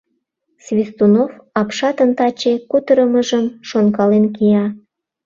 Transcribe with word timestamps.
Свистунов 0.65 1.31
апшатын 1.59 2.09
таче 2.17 2.53
кутырымыжым 2.69 3.45
шонкален 3.69 4.25
кия. 4.35 4.65